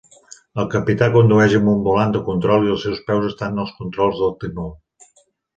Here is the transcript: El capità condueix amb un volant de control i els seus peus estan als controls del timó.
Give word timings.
El 0.61 0.67
capità 0.75 1.09
condueix 1.15 1.57
amb 1.59 1.69
un 1.75 1.83
volant 1.89 2.15
de 2.17 2.23
control 2.29 2.67
i 2.71 2.73
els 2.77 2.87
seus 2.87 3.05
peus 3.11 3.29
estan 3.31 3.63
als 3.65 3.77
controls 3.83 4.21
del 4.25 4.37
timó. 4.47 4.71